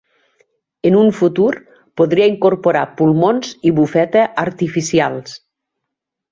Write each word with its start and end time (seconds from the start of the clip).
En 0.89 0.95
un 1.01 1.11
futur 1.17 1.49
podria 2.01 2.31
incorporar 2.33 2.83
pulmons 3.03 3.53
i 3.73 3.77
bufeta 3.83 4.27
artificials. 4.49 5.41